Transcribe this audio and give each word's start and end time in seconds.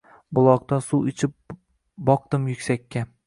Buloqdan 0.37 0.81
suv 0.85 1.05
ichib 1.11 1.37
boqdim 2.09 2.51
yuksakka… 2.55 3.05